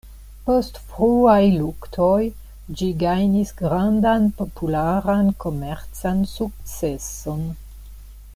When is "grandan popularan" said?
3.61-5.31